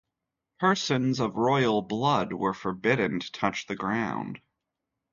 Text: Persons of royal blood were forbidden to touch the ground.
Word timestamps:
Persons 0.59 1.19
of 1.19 1.35
royal 1.35 1.83
blood 1.83 2.33
were 2.33 2.55
forbidden 2.55 3.19
to 3.19 3.31
touch 3.31 3.67
the 3.67 3.75
ground. 3.75 4.41